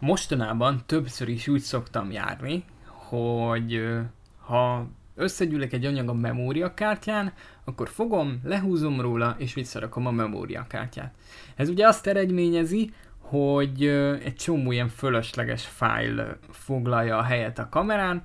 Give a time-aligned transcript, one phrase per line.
[0.00, 3.88] Mostanában többször is úgy szoktam járni, hogy
[4.38, 7.32] ha összegyűlök egy anyag a memóriakártyán,
[7.64, 11.14] akkor fogom, lehúzom róla, és visszarakom a memóriakártyát.
[11.56, 13.86] Ez ugye azt eredményezi, hogy
[14.24, 18.22] egy csomó ilyen fölösleges fájl foglalja a helyet a kamerán,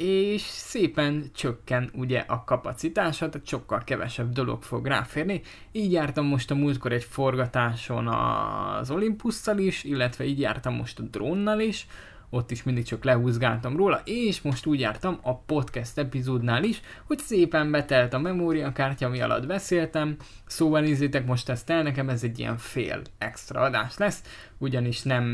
[0.00, 5.40] és szépen csökken ugye a kapacitása, tehát sokkal kevesebb dolog fog ráférni.
[5.72, 11.02] Így jártam most a múltkor egy forgatáson az Olympusszal is, illetve így jártam most a
[11.02, 11.86] drónnal is,
[12.30, 17.18] ott is mindig csak lehúzgáltam róla, és most úgy jártam a podcast epizódnál is, hogy
[17.18, 22.38] szépen betelt a memóriakártya, ami alatt beszéltem, szóval nézzétek most ezt el, nekem ez egy
[22.38, 24.22] ilyen fél extra adás lesz,
[24.58, 25.24] ugyanis nem,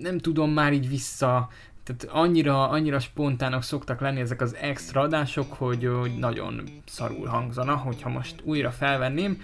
[0.00, 1.48] nem tudom már így vissza
[1.84, 7.76] tehát annyira, annyira spontánok szoktak lenni ezek az extra adások, hogy, hogy nagyon szarul hangzana,
[7.76, 9.40] hogyha most újra felvenném.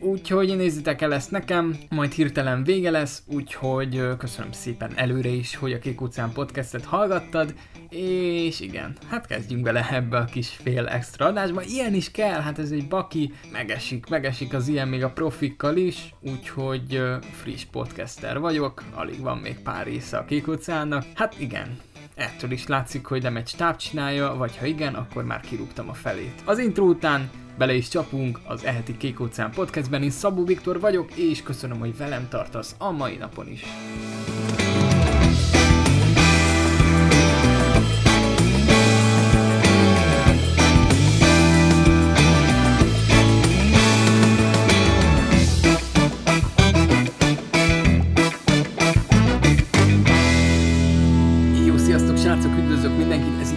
[0.00, 5.72] Úgyhogy nézzétek el ezt nekem, majd hirtelen vége lesz, úgyhogy köszönöm szépen előre is, hogy
[5.72, 7.54] a Kék utcán podcastet hallgattad,
[7.88, 11.62] és igen, hát kezdjünk bele ebbe a kis fél extra adásba.
[11.62, 16.14] Ilyen is kell, hát ez egy baki, megesik, megesik az ilyen még a profikkal is,
[16.20, 17.02] úgyhogy
[17.32, 21.04] friss podcaster vagyok, alig van még pár része a Kék utcának.
[21.14, 21.78] Hát igen,
[22.14, 25.94] Ettől is látszik, hogy nem egy stáb csinálja, vagy ha igen, akkor már kirúgtam a
[25.94, 26.42] felét.
[26.44, 31.16] Az intro után bele is csapunk az Eheti Kék Óceán podcastben, én Szabó Viktor vagyok,
[31.16, 33.62] és köszönöm, hogy velem tartasz a mai napon is.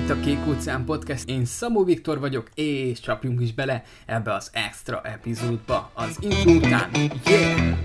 [0.10, 4.50] Itt a Kék Óceán Podcast, én Szabó Viktor vagyok, és csapjunk is bele ebbe az
[4.54, 5.92] extra epizódba.
[5.94, 6.90] Az intro után,
[7.26, 7.78] yeah!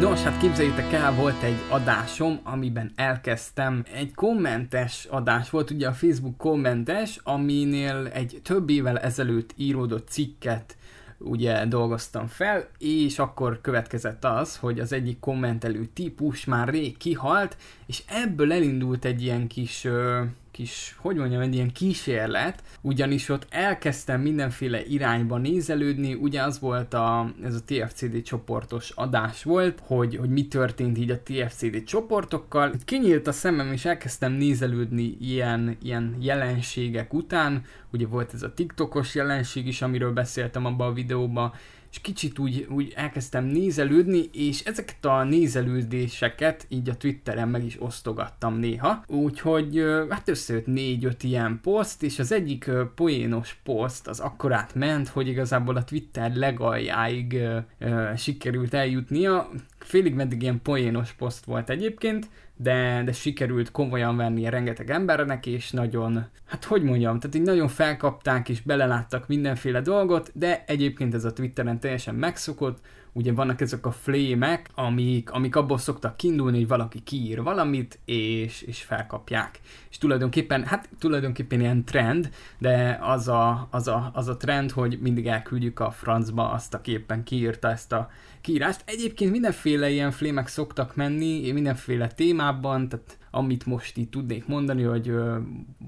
[0.00, 5.92] Nos, hát képzeljétek el, volt egy adásom, amiben elkezdtem, egy kommentes adás volt, ugye a
[5.92, 10.76] Facebook kommentes, aminél egy több évvel ezelőtt íródott cikket
[11.24, 17.56] ugye dolgoztam fel, és akkor következett az, hogy az egyik kommentelő típus már rég kihalt,
[17.86, 20.22] és ebből elindult egy ilyen kis, ö,
[20.52, 26.94] kis, hogy mondjam, egy ilyen kísérlet, ugyanis ott elkezdtem mindenféle irányba nézelődni, ugye az volt
[26.94, 32.72] a, ez a TFCD csoportos adás volt, hogy, hogy mi történt így a TFCD csoportokkal.
[32.84, 39.14] Kinyílt a szemem, és elkezdtem nézelődni ilyen, ilyen jelenségek után, ugye volt ez a TikTokos
[39.14, 41.52] jelenség is, amiről beszéltem abban a videóban,
[41.92, 47.82] és kicsit úgy, úgy elkezdtem nézelődni, és ezeket a nézelődéseket így a Twitteren meg is
[47.82, 54.74] osztogattam néha, úgyhogy hát összejött négy-öt ilyen poszt, és az egyik poénos poszt az akkorát
[54.74, 57.40] ment, hogy igazából a Twitter legaljáig
[58.16, 59.50] sikerült eljutnia,
[59.84, 62.26] félig meddig ilyen poénos poszt volt egyébként,
[62.56, 67.68] de, de sikerült komolyan venni rengeteg embernek, és nagyon, hát hogy mondjam, tehát így nagyon
[67.68, 72.80] felkapták és beleláttak mindenféle dolgot, de egyébként ez a Twitteren teljesen megszokott,
[73.12, 78.62] ugye vannak ezek a flémek, amik, amik abból szoktak kiindulni, hogy valaki kiír valamit, és,
[78.62, 79.60] és felkapják.
[79.90, 84.98] És tulajdonképpen, hát tulajdonképpen ilyen trend, de az a, az, a, az a trend, hogy
[85.00, 88.82] mindig elküldjük a francba azt, aki éppen kiírta ezt a kiírást.
[88.84, 95.08] Egyébként mindenféle ilyen flémek szoktak menni, mindenféle témában, tehát amit most itt tudnék mondani, hogy
[95.08, 95.38] ö,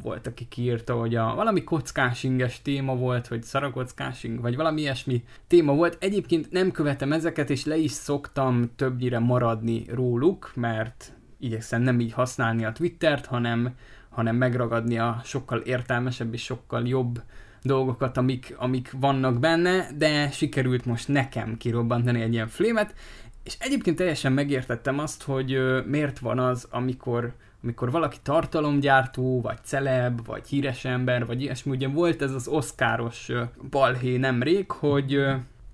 [0.03, 5.75] volt, aki kiírta, hogy a, valami kockásinges téma volt, hogy szarakockásing, vagy valami ilyesmi téma
[5.75, 5.97] volt.
[6.01, 12.13] Egyébként nem követem ezeket, és le is szoktam többnyire maradni róluk, mert igyekszem nem így
[12.13, 13.75] használni a Twittert, hanem,
[14.09, 17.23] hanem megragadni a sokkal értelmesebb és sokkal jobb
[17.63, 22.95] dolgokat, amik, amik vannak benne, de sikerült most nekem kirobbantani egy ilyen flémet,
[23.45, 27.33] és egyébként teljesen megértettem azt, hogy miért van az, amikor,
[27.63, 33.31] amikor valaki tartalomgyártó, vagy celeb, vagy híres ember, vagy ilyesmi, ugye volt ez az oszkáros
[33.71, 35.25] balhé nemrég, hogy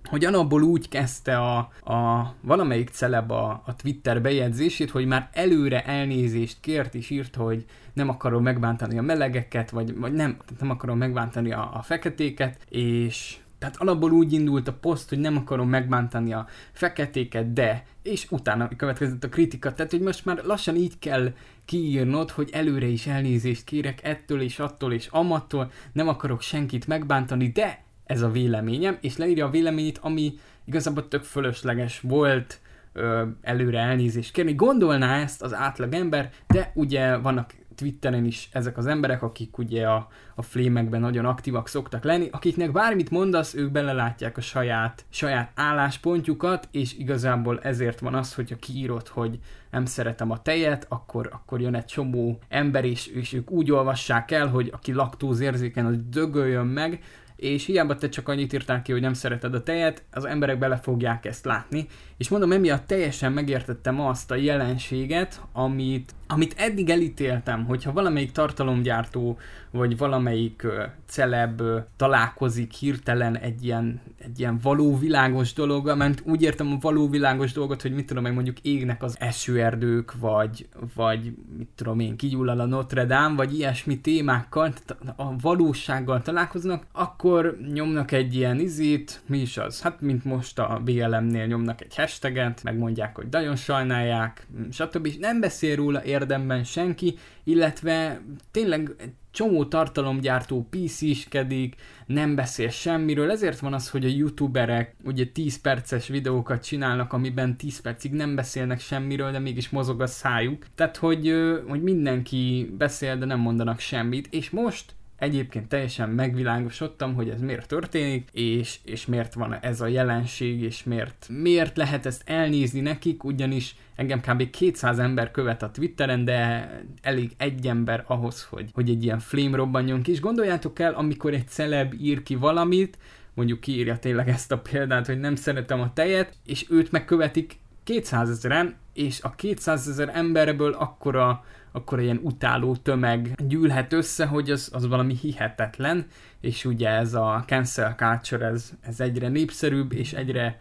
[0.05, 1.59] hogy anabból úgy kezdte a,
[1.95, 7.65] a valamelyik celeb a, a Twitter bejegyzését, hogy már előre elnézést kért és írt, hogy
[7.93, 13.37] nem akarom megbántani a melegeket, vagy, vagy nem, nem akarom megbántani a, a feketéket, és
[13.61, 18.69] tehát alapból úgy indult a poszt, hogy nem akarom megbántani a feketéket, de, és utána
[18.77, 21.33] következett a kritika, tehát hogy most már lassan így kell
[21.65, 27.49] kiírnod, hogy előre is elnézést kérek ettől és attól és amattól, nem akarok senkit megbántani,
[27.49, 30.35] de ez a véleményem, és leírja a véleményét, ami
[30.65, 32.61] igazából tök fölösleges volt
[32.93, 34.55] ö, előre elnézést kérni.
[34.55, 39.87] Gondolná ezt az átlag ember, de ugye vannak Twitteren is ezek az emberek, akik ugye
[39.87, 45.51] a, a flémekben nagyon aktívak szoktak lenni, akiknek bármit mondasz, ők belelátják a saját, saját
[45.55, 49.39] álláspontjukat, és igazából ezért van az, hogyha kiírod, hogy
[49.71, 54.31] nem szeretem a tejet, akkor, akkor jön egy csomó ember, és, és ők úgy olvassák
[54.31, 57.03] el, hogy aki laktózérzéken, az dögöljön meg,
[57.41, 60.77] és hiába te csak annyit írtál ki, hogy nem szereted a tejet, az emberek bele
[60.77, 61.87] fogják ezt látni.
[62.17, 69.39] És mondom, emiatt teljesen megértettem azt a jelenséget, amit, amit eddig elítéltem, hogyha valamelyik tartalomgyártó,
[69.71, 70.73] vagy valamelyik uh,
[71.07, 71.63] celeb
[71.97, 77.53] találkozik hirtelen egy ilyen, egy ilyen való világos dologgal, mert úgy értem a való világos
[77.53, 82.61] dolgot, hogy mit tudom én, mondjuk égnek az esőerdők, vagy, vagy mit tudom én, kigyullal
[82.61, 84.73] a Notre Dame, vagy ilyesmi témákkal,
[85.17, 87.30] a valósággal találkoznak, akkor
[87.73, 89.83] nyomnak egy ilyen izét, mi is az?
[89.83, 95.09] Hát, mint most a BLM-nél nyomnak egy hashtaget, megmondják, hogy nagyon sajnálják, stb.
[95.19, 98.95] Nem beszél róla érdemben senki, illetve tényleg
[99.31, 101.75] csomó tartalomgyártó PC-skedik,
[102.07, 107.57] nem beszél semmiről, ezért van az, hogy a youtuberek ugye 10 perces videókat csinálnak, amiben
[107.57, 110.67] 10 percig nem beszélnek semmiről, de mégis mozog a szájuk.
[110.75, 111.35] Tehát, hogy,
[111.69, 117.69] hogy mindenki beszél, de nem mondanak semmit, és most egyébként teljesen megvilágosodtam, hogy ez miért
[117.69, 123.25] történik, és, és miért van ez a jelenség, és miért, miért lehet ezt elnézni nekik,
[123.25, 124.51] ugyanis engem kb.
[124.51, 126.71] 200 ember követ a Twitteren, de
[127.03, 131.35] elég egy ember ahhoz, hogy, hogy egy ilyen flame robbanjon ki, és gondoljátok el, amikor
[131.35, 132.99] egy celeb ír ki valamit,
[133.35, 138.31] mondjuk kiírja tényleg ezt a példát, hogy nem szeretem a tejet, és őt megkövetik 200
[138.31, 144.71] ezeren, és a 200 ezer emberből akkora akkor ilyen utáló tömeg gyűlhet össze, hogy az,
[144.73, 146.07] az valami hihetetlen,
[146.41, 150.59] és ugye ez a cancel culture, ez, ez egyre népszerűbb, és egyre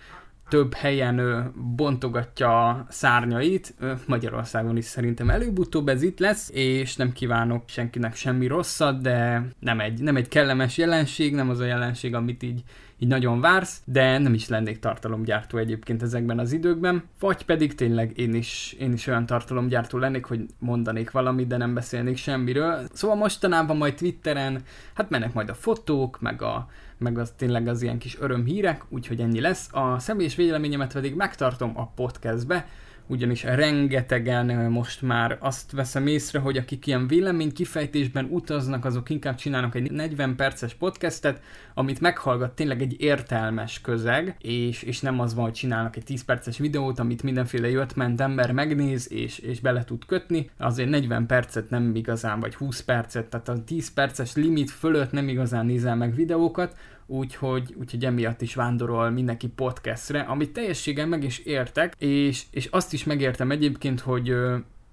[0.49, 3.75] több helyen bontogatja szárnyait,
[4.05, 9.79] Magyarországon is szerintem előbb-utóbb ez itt lesz, és nem kívánok senkinek semmi rosszat, de nem
[9.79, 12.63] egy, nem egy kellemes jelenség, nem az a jelenség, amit így
[12.99, 18.17] így nagyon vársz, de nem is lennék tartalomgyártó egyébként ezekben az időkben, vagy pedig tényleg
[18.17, 22.87] én is, én is olyan tartalomgyártó lennék, hogy mondanék valamit, de nem beszélnék semmiről.
[22.93, 24.61] Szóval mostanában majd Twitteren,
[24.93, 26.67] hát mennek majd a fotók, meg a
[26.97, 29.69] meg az tényleg az ilyen kis örömhírek, úgyhogy ennyi lesz.
[29.71, 32.67] A személyes véleményemet pedig megtartom a podcastbe,
[33.09, 39.35] ugyanis rengetegen most már azt veszem észre, hogy akik ilyen vélemény kifejtésben utaznak, azok inkább
[39.35, 41.41] csinálnak egy 40 perces podcastet,
[41.73, 46.23] amit meghallgat tényleg egy értelmes közeg, és, és nem az van, hogy csinálnak egy 10
[46.23, 50.49] perces videót, amit mindenféle jött-ment ember megnéz, és, és bele tud kötni.
[50.57, 55.27] Azért 40 percet nem igazán, vagy 20 percet, tehát a 10 perces limit fölött nem
[55.27, 56.75] igazán nézel meg videókat,
[57.09, 62.93] úgyhogy, úgyhogy emiatt is vándorol mindenki podcastre, amit teljességen meg is értek, és, és azt
[62.93, 64.33] is megértem egyébként, hogy,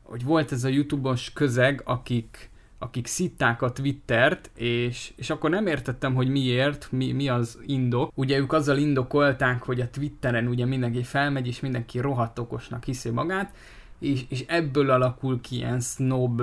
[0.02, 5.66] hogy volt ez a YouTube-os közeg, akik, akik szitták a Twittert, és, és akkor nem
[5.66, 8.12] értettem, hogy miért, mi, mi az indok.
[8.14, 13.10] Ugye ők azzal indokolták, hogy a Twitteren ugye mindenki felmegy, és mindenki rohadt okosnak hiszi
[13.10, 13.54] magát,
[13.98, 16.42] és, és ebből alakul ki ilyen snob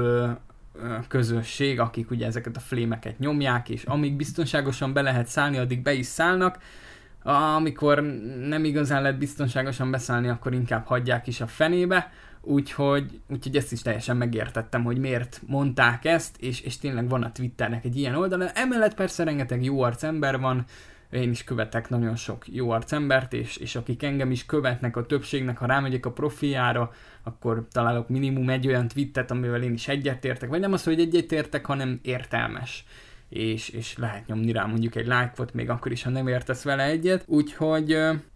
[1.07, 5.93] közösség, akik ugye ezeket a flémeket nyomják, és amíg biztonságosan be lehet szállni, addig be
[5.93, 6.57] is szállnak,
[7.55, 8.01] amikor
[8.47, 12.11] nem igazán lehet biztonságosan beszállni, akkor inkább hagyják is a fenébe,
[12.41, 17.31] úgyhogy, úgyhogy ezt is teljesen megértettem, hogy miért mondták ezt, és, és tényleg van a
[17.31, 18.49] Twitternek egy ilyen oldala.
[18.49, 20.65] Emellett persze rengeteg jó arc ember van,
[21.15, 25.57] én is követek nagyon sok jó arcembert, és, és akik engem is követnek a többségnek,
[25.57, 26.91] ha rámegyek a profiára,
[27.23, 31.65] akkor találok minimum egy olyan tweetet, amivel én is egyetértek, vagy nem az, hogy egyetértek,
[31.65, 32.85] hanem értelmes
[33.33, 36.83] és, és lehet nyomni rá mondjuk egy like még akkor is, ha nem értesz vele
[36.83, 37.23] egyet.
[37.27, 37.87] Úgyhogy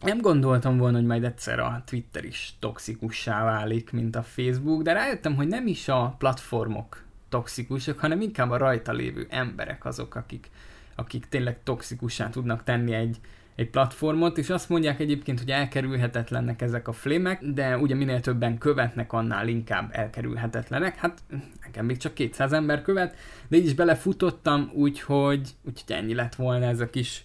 [0.02, 4.94] nem gondoltam volna, hogy majd egyszer a Twitter is toxikussá válik, mint a Facebook, de
[4.94, 10.50] rájöttem, hogy nem is a platformok toxikusok, hanem inkább a rajta lévő emberek azok, akik,
[10.98, 13.18] akik tényleg toxikussá tudnak tenni egy,
[13.56, 18.58] egy platformot, és azt mondják egyébként, hogy elkerülhetetlennek ezek a flémek, de ugye minél többen
[18.58, 20.96] követnek, annál inkább elkerülhetetlenek.
[20.96, 21.24] Hát
[21.66, 23.16] nekem még csak 200 ember követ,
[23.48, 27.24] de így is belefutottam, úgyhogy, úgyhogy ennyi lett volna ez a kis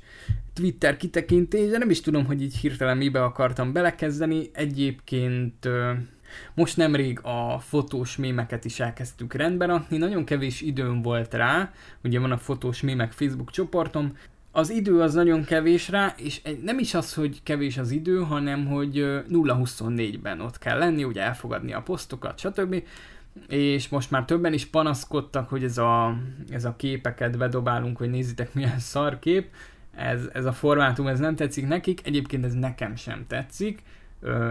[0.53, 4.51] Twitter kitekintés, de nem is tudom, hogy így hirtelen mibe akartam belekezdeni.
[4.53, 5.69] Egyébként
[6.55, 11.73] most nemrég a fotós mémeket is elkezdtük rendbe rakni, nagyon kevés időm volt rá,
[12.05, 14.13] ugye van a fotós mémek Facebook csoportom,
[14.53, 18.67] az idő az nagyon kevés rá, és nem is az, hogy kevés az idő, hanem
[18.67, 18.95] hogy
[19.31, 22.83] 0-24-ben ott kell lenni, ugye elfogadni a posztokat, stb.
[23.49, 26.17] És most már többen is panaszkodtak, hogy ez a,
[26.51, 29.51] ez a képeket bedobálunk, hogy nézzétek milyen szarkép,
[29.97, 33.83] ez, ez a formátum, ez nem tetszik nekik, egyébként ez nekem sem tetszik,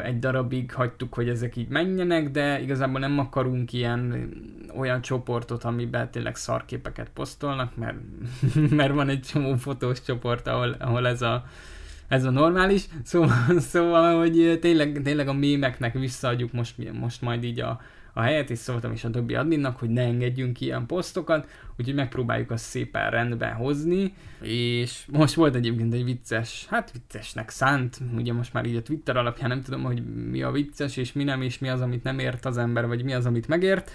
[0.04, 4.30] egy darabig hagytuk, hogy ezek így menjenek, de igazából nem akarunk ilyen
[4.78, 7.98] olyan csoportot, amiben tényleg szarképeket posztolnak, mert,
[8.80, 11.46] mert van egy csomó fotós csoport, ahol, ahol ez a
[12.08, 17.60] ez a normális, szóval, szóval hogy tényleg, tényleg a mémeknek visszaadjuk most, most majd így
[17.60, 17.82] a,
[18.14, 22.52] a helyet, és szóltam is a többi adminnak, hogy ne engedjünk ilyen posztokat, úgyhogy megpróbáljuk
[22.52, 28.54] azt szépen rendbe hozni, és most volt egyébként egy vicces, hát viccesnek szánt, ugye most
[28.54, 31.60] már így a Twitter alapján nem tudom, hogy mi a vicces, és mi nem, és
[31.60, 33.92] mi az, amit nem ért az ember, vagy mi az, amit megért.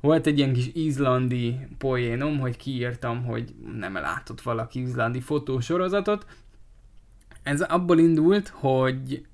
[0.00, 6.26] Volt egy ilyen kis izlandi poénom, hogy kiírtam, hogy nem látott valaki izlandi fotósorozatot.
[7.42, 9.26] Ez abból indult, hogy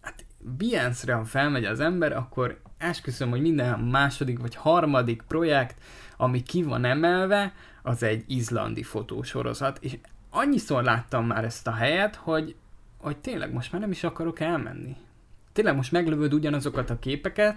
[0.00, 0.24] hát
[0.58, 5.82] Behance-re, ha felmegy az ember, akkor esküszöm, hogy minden második vagy harmadik projekt,
[6.16, 9.98] ami ki van emelve, az egy izlandi fotósorozat, és
[10.30, 12.54] annyiszor láttam már ezt a helyet, hogy,
[12.96, 14.96] hogy tényleg most már nem is akarok elmenni.
[15.52, 17.56] Tényleg most meglövöd ugyanazokat a képeket,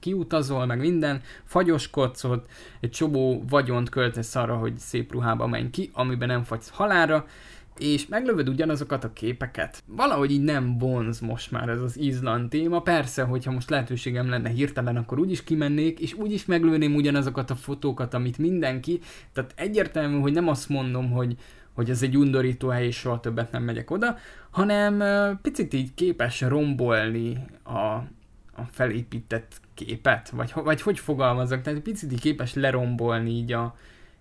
[0.00, 2.46] kiutazol, meg minden, fagyoskodsz ott,
[2.80, 7.26] egy csomó vagyont költesz arra, hogy szép ruhába menj ki, amiben nem fagysz halára,
[7.78, 9.82] és meglövöd ugyanazokat a képeket.
[9.86, 12.80] Valahogy így nem vonz most már ez az Izland téma.
[12.80, 18.14] Persze, hogyha most lehetőségem lenne hirtelen, akkor úgyis kimennék, és úgyis meglőném ugyanazokat a fotókat,
[18.14, 19.00] amit mindenki.
[19.32, 21.36] Tehát egyértelmű, hogy nem azt mondom, hogy,
[21.72, 24.16] hogy ez egy undorító hely, és soha többet nem megyek oda,
[24.50, 25.02] hanem
[25.42, 27.78] picit így képes rombolni a,
[28.56, 33.76] a felépített képet, vagy, vagy hogy fogalmazok, tehát picit így képes lerombolni így a,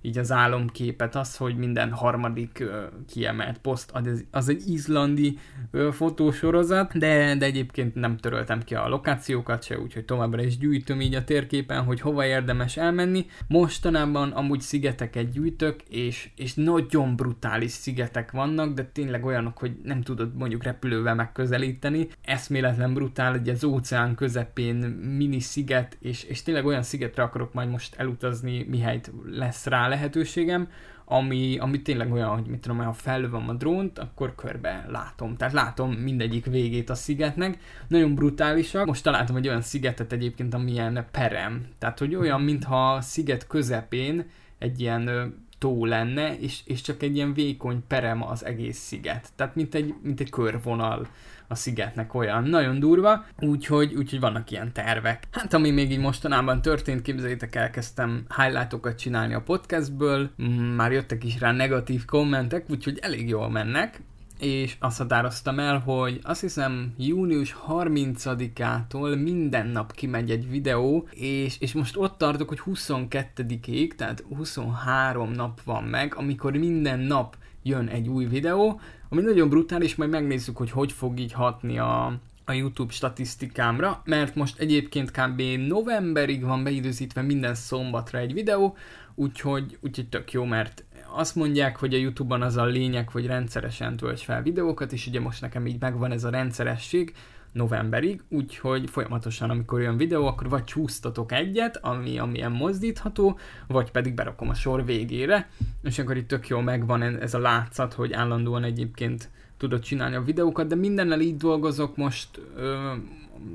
[0.05, 2.67] így az álomképet, az, hogy minden harmadik uh,
[3.07, 5.37] kiemelt poszt az, az egy izlandi
[5.71, 11.01] uh, fotósorozat, de, de egyébként nem töröltem ki a lokációkat se, úgyhogy továbbra is gyűjtöm
[11.01, 13.25] így a térképen, hogy hova érdemes elmenni.
[13.47, 20.01] Mostanában amúgy szigeteket gyűjtök, és, és nagyon brutális szigetek vannak, de tényleg olyanok, hogy nem
[20.01, 22.07] tudod mondjuk repülővel megközelíteni.
[22.21, 24.75] Eszméletlen brutál, hogy az óceán közepén
[25.17, 30.67] mini sziget, és, és tényleg olyan szigetre akarok majd most elutazni, mihelyt lesz rá lehetőségem,
[31.05, 35.35] ami, ami tényleg olyan, hogy mit tudom, ha fellövöm a drónt, akkor körbe látom.
[35.35, 37.57] Tehát látom mindegyik végét a szigetnek.
[37.87, 38.85] Nagyon brutálisak.
[38.85, 41.65] Most találtam egy olyan szigetet egyébként, amilyen perem.
[41.79, 47.15] Tehát, hogy olyan, mintha a sziget közepén egy ilyen tó lenne, és, és csak egy
[47.15, 49.29] ilyen vékony perem az egész sziget.
[49.35, 51.07] Tehát mint egy, mint egy körvonal
[51.47, 55.23] a szigetnek olyan nagyon durva, úgyhogy, úgyhogy vannak ilyen tervek.
[55.31, 60.29] Hát ami még így mostanában történt, képzeljétek, elkezdtem highlightokat csinálni a podcastből,
[60.75, 64.01] már jöttek is rá negatív kommentek, úgyhogy elég jól mennek,
[64.39, 71.55] és azt határoztam el, hogy azt hiszem június 30-ától minden nap kimegy egy videó, és,
[71.59, 77.87] és most ott tartok, hogy 22-ig, tehát 23 nap van meg, amikor minden nap jön
[77.87, 82.05] egy új videó, ami nagyon brutális, majd megnézzük, hogy hogy fog így hatni a,
[82.45, 85.41] a YouTube statisztikámra, mert most egyébként kb.
[85.67, 88.77] novemberig van beidőzítve minden szombatra egy videó,
[89.15, 90.84] úgyhogy, úgyhogy tök jó, mert
[91.15, 95.19] azt mondják, hogy a YouTube-ban az a lényeg, hogy rendszeresen tölts fel videókat, és ugye
[95.19, 97.13] most nekem így megvan ez a rendszeresség,
[97.51, 104.13] novemberig, úgyhogy folyamatosan, amikor jön videó, akkor vagy csúsztatok egyet, ami, amilyen mozdítható, vagy pedig
[104.13, 105.49] berakom a sor végére,
[105.83, 110.21] és akkor itt tök jó megvan ez a látszat, hogy állandóan egyébként tudod csinálni a
[110.21, 112.93] videókat, de mindennel így dolgozok most, ö,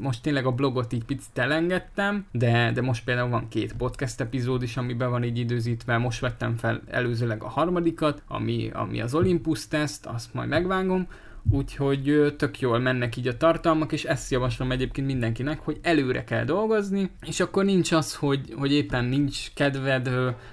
[0.01, 4.63] most tényleg a blogot így picit elengedtem, de, de most például van két podcast epizód
[4.63, 9.15] is, ami be van így időzítve, most vettem fel előzőleg a harmadikat, ami, ami az
[9.15, 11.07] Olympus teszt, azt majd megvágom,
[11.51, 16.45] úgyhogy tök jól mennek így a tartalmak, és ezt javaslom egyébként mindenkinek, hogy előre kell
[16.45, 20.11] dolgozni, és akkor nincs az, hogy, hogy éppen nincs kedved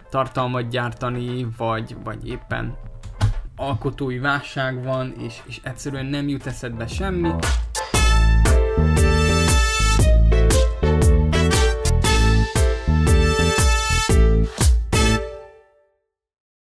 [0.09, 2.77] tartalmat gyártani, vagy, vagy éppen
[3.55, 7.29] alkotói válság van, és, és egyszerűen nem jut eszedbe semmi.